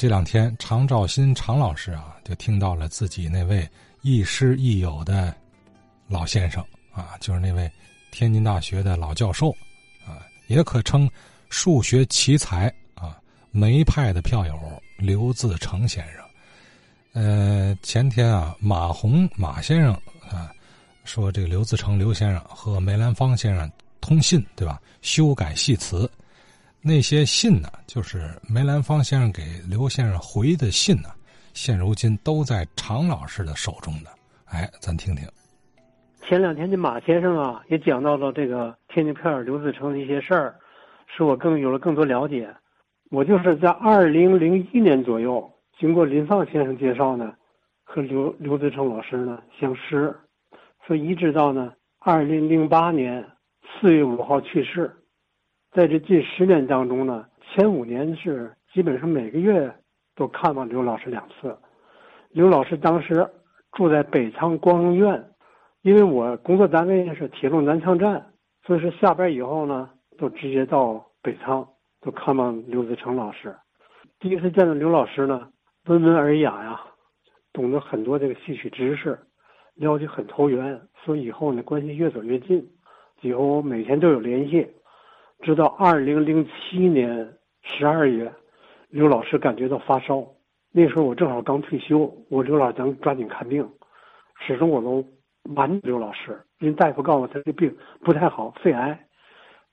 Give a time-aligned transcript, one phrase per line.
[0.00, 3.68] 这两天常兆新常老师啊，就听到了自己那位
[4.00, 5.36] 亦师亦友的
[6.08, 7.70] 老先生啊，就是那位
[8.10, 9.50] 天津大学的老教授
[10.06, 11.06] 啊，也可称
[11.50, 14.58] 数学奇才啊，梅派的票友
[14.96, 16.24] 刘自成先生。
[17.12, 19.92] 呃，前天啊，马红马先生
[20.30, 20.50] 啊
[21.04, 23.70] 说，这个刘自成刘先生和梅兰芳先生
[24.00, 24.80] 通信，对吧？
[25.02, 26.10] 修改戏词。
[26.82, 31.10] 那些信呢，就是梅兰芳先生给刘先生回的信呢，
[31.52, 34.08] 现如今都在常老师的手中呢。
[34.46, 35.28] 哎，咱听听。
[36.26, 40.54] 前两天的马先生啊，也讲到了这个天津片刘自成的一些事儿，
[41.06, 42.48] 使我更有了更多了解。
[43.10, 47.34] 我就是在二零零一年左右，经过林放先生介绍呢，
[47.84, 50.16] 和刘刘自成老师呢相识，
[50.86, 53.22] 所以一直到呢二零零八年
[53.80, 54.90] 四月五号去世。
[55.72, 59.72] 在这近十年当中呢，前五年是基本上每个月
[60.16, 61.56] 都看望刘老师两次。
[62.30, 63.24] 刘老师当时
[63.70, 65.24] 住在北仓光荣院，
[65.82, 68.32] 因为我工作单位是铁路南昌站，
[68.66, 71.64] 所以说下班以后呢，都直接到北仓
[72.00, 73.54] 都看望刘子成老师。
[74.18, 75.50] 第一次见到刘老师呢，
[75.84, 76.80] 温文尔雅呀，
[77.52, 79.16] 懂得很多这个戏曲知识，
[79.76, 82.68] 了解很投缘，所以以后呢关系越走越近，
[83.22, 84.66] 几乎每天都有联系。
[85.42, 88.30] 直到二零零七年十二月，
[88.90, 90.22] 刘老师感觉到发烧，
[90.70, 93.66] 那时候我正好刚退休，我刘老师咱抓紧看病，
[94.38, 95.02] 始终我都
[95.44, 99.06] 瞒刘老师，因为大夫告诉他这病不太好，肺癌。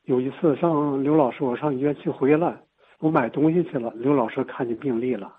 [0.03, 2.55] 有一次上刘老师，我上医院去回来，
[2.99, 5.35] 我买东西去了，刘老师看见病历了，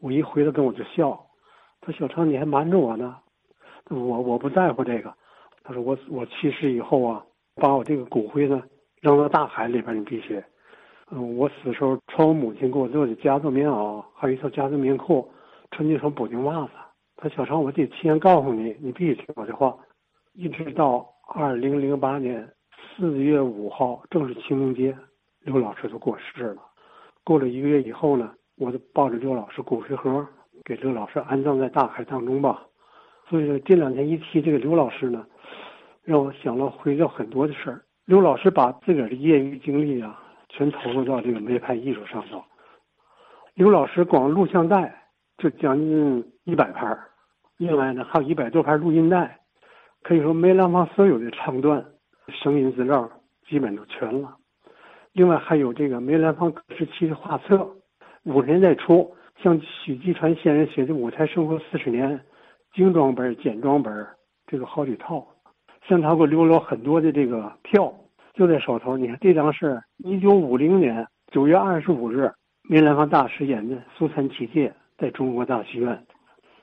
[0.00, 1.24] 我一回来跟我就笑，
[1.80, 3.16] 他小昌你还瞒着我呢，
[3.90, 5.14] 我我不在乎这个，
[5.62, 8.60] 他说我我去世以后啊，把我这个骨灰呢。
[9.00, 10.42] 扔到大海里边，你必须。
[11.10, 15.26] 嗯，我死的时候穿我母亲给我做的家族棉袄，还有一套家族棉裤，
[15.70, 16.70] 穿一双补丁袜子。
[17.16, 19.76] 他小常，我得提前告诉你，你必须听我的话。
[20.34, 22.48] 一直到二零零八年
[22.96, 24.96] 四月五号，正是清明节，
[25.40, 26.62] 刘老师就过世了。
[27.24, 30.26] 过了一个月以后呢，我就抱着刘老师骨灰盒，
[30.64, 32.62] 给刘老师安葬在大海当中吧。
[33.28, 35.26] 所以说这两天一提这个刘老师呢，
[36.04, 37.82] 让我想了回到很多的事儿。
[38.08, 42.42] 刘老师把自个儿的业余精力啊，全投入到这个梅派艺术上头。
[43.52, 46.98] 刘老师光录像带就将近一百盘
[47.58, 49.38] 另外呢还有一百多盘录音带，
[50.02, 51.84] 可以说梅兰芳所有的唱段、
[52.28, 53.10] 声音资料
[53.46, 54.34] 基本都全了。
[55.12, 57.68] 另外还有这个梅兰芳时期的画册，
[58.22, 62.18] 五十年代初像许继传先生写的《舞台生活四十年》，
[62.74, 64.06] 精装本、简装本，
[64.46, 65.26] 这个好几套。
[65.88, 67.90] 像他给我留了很多的这个票，
[68.34, 68.94] 就在手头。
[68.94, 72.30] 你看这张是一九五零年九月二十五日
[72.68, 74.68] 梅兰芳大师演的《苏三起解》
[74.98, 76.04] 在中国大戏院。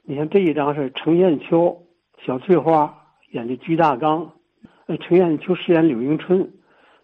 [0.04, 1.76] 你看这一张是程砚秋、
[2.24, 2.96] 小翠花
[3.32, 4.22] 演的《鞠大刚》，
[4.86, 6.48] 呃，程砚秋饰演柳迎春。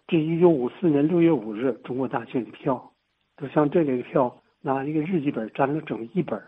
[0.06, 2.92] 这一九五四年六月五日中国大戏院的票，
[3.36, 6.40] 就像这类的票拿一个日记本粘了整一本。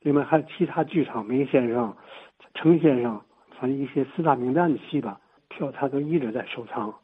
[0.00, 1.94] 另外还有其他剧场梅先生、
[2.54, 3.22] 程先生。
[3.68, 6.94] 一些四大名旦的戏吧，票他都一直在收藏。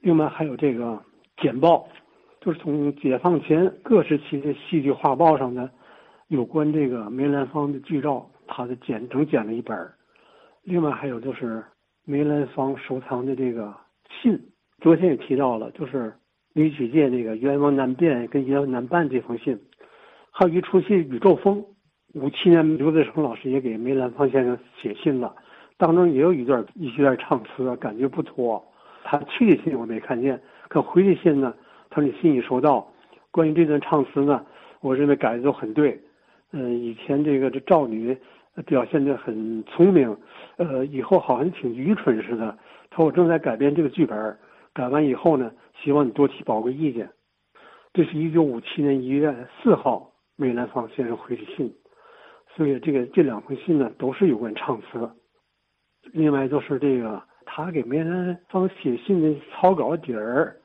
[0.00, 1.02] 另外还有这个
[1.36, 1.86] 简报，
[2.40, 5.70] 就是从解放前各时期的戏剧画报上的
[6.28, 9.76] 有关这个梅兰芳的剧照，他的剪整剪了一本。
[10.62, 11.64] 另外还有就是
[12.04, 13.74] 梅兰芳收藏的这个
[14.22, 14.38] 信，
[14.80, 16.12] 昨天也提到了，就是
[16.52, 19.58] 女曲界那个冤枉难辨跟冤枉难办这封信，
[20.30, 21.62] 还有一出戏《宇宙风》，
[22.14, 25.34] 五七年刘德成老师也给梅兰芳先生写信了。
[25.80, 28.62] 当中也有一段一段唱词，感觉不错。
[29.02, 31.54] 他去的信我没看见，可回的信呢？
[31.88, 32.86] 他说你信已收到。
[33.30, 34.44] 关于这段唱词呢，
[34.82, 35.98] 我认为改的都很对。
[36.52, 38.14] 嗯，以前这个这赵女
[38.66, 40.14] 表现的很聪明，
[40.58, 42.58] 呃，以后好像挺愚蠢似的。
[42.90, 44.36] 他说我正在改编这个剧本，
[44.74, 45.50] 改完以后呢，
[45.82, 47.08] 希望你多提宝贵意见。
[47.94, 51.74] 这是一九五七年一月四号梅兰芳先生回的信，
[52.54, 54.98] 所以这个这两封信呢，都是有关唱词。
[54.98, 55.10] 的
[56.12, 60.56] 另外就是这个，他给梅兰芳写信的草稿底儿，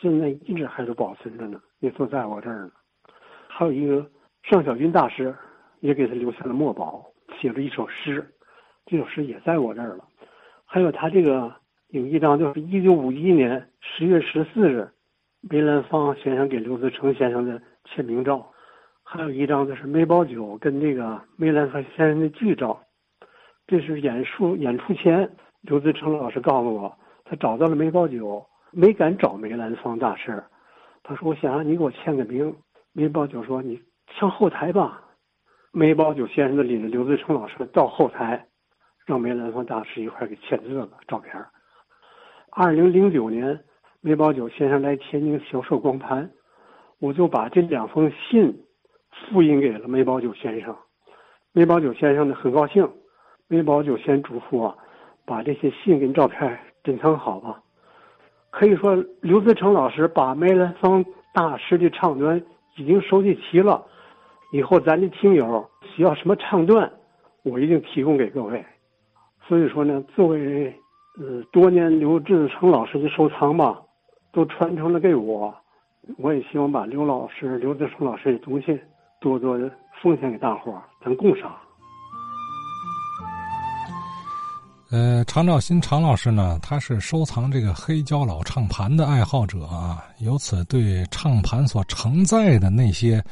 [0.00, 2.70] 现在一直还是保存着呢，也都在我这儿呢。
[3.48, 4.04] 还有一个
[4.42, 5.34] 尚小军大师
[5.80, 7.04] 也给他留下了墨宝，
[7.38, 8.26] 写了一首诗，
[8.86, 10.04] 这首诗也在我这儿了。
[10.64, 11.52] 还有他这个
[11.88, 14.88] 有一张，就是一九五一年十月十四日，
[15.40, 18.50] 梅兰芳先生给刘自成先生的签名照，
[19.02, 22.80] 还有一张就是梅葆玖跟这个梅兰芳先生的剧照。
[23.70, 25.30] 这是演出演出前，
[25.60, 26.92] 刘自成老师告诉我，
[27.24, 30.42] 他找到了梅葆玖，没敢找梅兰芳大师。
[31.04, 32.52] 他说：“我想让你给我签个名。”
[32.92, 33.80] 梅葆玖说：“你
[34.18, 35.00] 上后台吧。
[35.70, 38.44] 梅葆玖先生的领着刘自成老师到后台，
[39.06, 41.32] 让梅兰芳大师一块给签字了照片。
[42.50, 43.56] 二零零九年，
[44.00, 46.28] 梅葆玖先生来天津销售光盘，
[46.98, 48.64] 我就把这两封信
[49.30, 50.76] 复印给了梅葆玖先生。
[51.52, 52.90] 梅葆玖先生呢很高兴，
[53.50, 54.78] 梅葆玖先嘱咐我，
[55.26, 57.60] 把这些信跟照片珍藏好吧。
[58.50, 61.04] 可以说，刘自成老师把梅兰芳
[61.34, 62.40] 大师的唱段
[62.76, 63.84] 已经收集齐了。
[64.52, 66.88] 以后咱的听友需要什么唱段，
[67.42, 68.64] 我一定提供给各位。
[69.48, 70.72] 所以说呢，作为
[71.18, 73.82] 呃多年刘志成老师的收藏吧，
[74.32, 75.52] 都传承了给我，
[76.18, 78.78] 我也希望把刘老师、刘志成老师的东西
[79.20, 79.68] 多多的
[80.00, 81.52] 奉献给大伙儿，咱共赏。
[84.90, 93.24] 呃，常兆新常老师呢，他是收藏这个黑胶老唱盘的爱好者啊，由此对唱盘所承载的那些。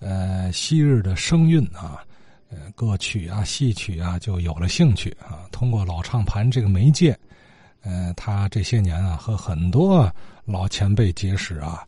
[0.00, 1.98] 呃，昔日的声韵啊，
[2.50, 5.42] 呃，歌曲啊，戏曲啊，就有了兴趣啊。
[5.50, 7.18] 通过老唱盘这个媒介，
[7.82, 10.08] 呃，他这些年啊，和很多
[10.44, 11.82] 老前辈结识啊，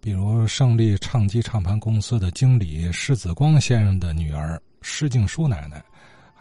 [0.00, 5.80] 比如胜利唱机唱盘公司的经理施子光先生的女儿施静淑奶奶，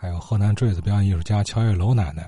[0.02, 2.28] 还有河南坠子表演艺术家乔月楼奶奶，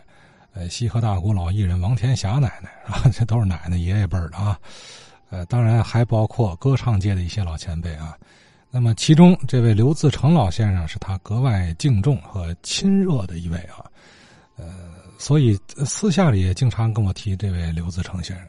[0.54, 4.60] 呃，西河大鼓老艺人王天霞奶奶啊， 这都是奶奶爷爷辈的啊。
[5.32, 8.16] 呃，当然还包括歌唱界的一些老前辈啊。
[8.70, 13.82] 那么，其中这位刘自成老先生是他格外敬重和亲热的一位啊，
[14.56, 14.72] 呃，
[15.18, 18.48] 所以私下里也经常跟我提这位刘自成先生。